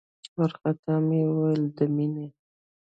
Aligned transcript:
وارخطا 0.37 0.95
مې 1.07 1.19
وويل 1.31 1.63
د 1.77 1.79
مينې. 1.95 2.27